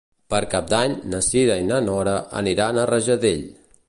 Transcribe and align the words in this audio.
Per 0.33 0.37
Cap 0.53 0.69
d'Any 0.71 0.95
na 1.11 1.19
Cira 1.25 1.57
i 1.63 1.67
na 1.67 1.77
Nora 1.89 2.15
aniran 2.41 2.81
a 2.81 2.87
Rajadell. 2.93 3.45